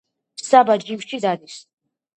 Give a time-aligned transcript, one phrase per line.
[0.45, 1.63] საბა ჯიმში დადის